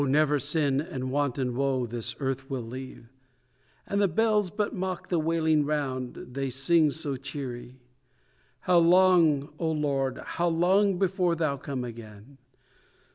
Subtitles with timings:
[0.07, 3.13] never sin and want and woe this earth will leave,
[3.85, 7.77] And the bells but mock the wailing round, they sing so cheery.
[8.61, 10.17] How long, O Lord!
[10.17, 12.39] how long before Thou come again?